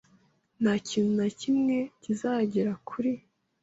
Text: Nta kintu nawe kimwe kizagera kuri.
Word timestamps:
Nta 0.61 0.73
kintu 0.87 1.09
nawe 1.15 1.31
kimwe 1.41 1.75
kizagera 2.01 2.71
kuri. 2.87 3.11